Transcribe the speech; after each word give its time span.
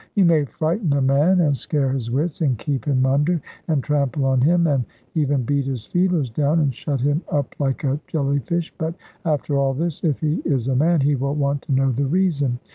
You 0.15 0.25
may 0.25 0.45
frighten 0.45 0.93
a 0.93 1.01
man, 1.03 1.41
and 1.41 1.55
scare 1.55 1.91
his 1.91 2.09
wits, 2.09 2.41
and 2.41 2.57
keep 2.57 2.85
him 2.85 3.05
under, 3.05 3.39
and 3.67 3.83
trample 3.83 4.25
on 4.25 4.41
him, 4.41 4.65
and 4.65 4.83
even 5.13 5.43
beat 5.43 5.65
his 5.67 5.85
feelers 5.85 6.31
down, 6.31 6.59
and 6.59 6.73
shut 6.73 7.01
him 7.01 7.21
up 7.31 7.53
like 7.59 7.83
a 7.83 7.99
jellyfish; 8.07 8.73
but, 8.79 8.95
after 9.25 9.57
all 9.59 9.75
this, 9.75 10.03
if 10.03 10.19
he 10.19 10.37
is 10.43 10.67
a 10.67 10.75
man, 10.75 11.01
he 11.01 11.13
will 11.13 11.35
want 11.35 11.61
to 11.63 11.71
know 11.73 11.91
the 11.91 12.07
reason. 12.07 12.57